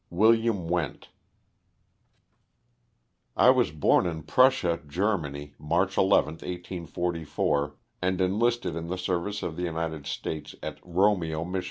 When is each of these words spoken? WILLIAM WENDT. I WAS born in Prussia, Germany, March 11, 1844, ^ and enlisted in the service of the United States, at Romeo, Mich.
WILLIAM 0.09 0.67
WENDT. 0.67 1.09
I 3.37 3.51
WAS 3.51 3.69
born 3.69 4.07
in 4.07 4.23
Prussia, 4.23 4.79
Germany, 4.87 5.53
March 5.59 5.95
11, 5.95 6.37
1844, 6.41 7.69
^ 7.69 7.73
and 8.01 8.19
enlisted 8.19 8.75
in 8.75 8.87
the 8.87 8.97
service 8.97 9.43
of 9.43 9.55
the 9.57 9.61
United 9.63 10.07
States, 10.07 10.55
at 10.63 10.79
Romeo, 10.83 11.45
Mich. 11.45 11.59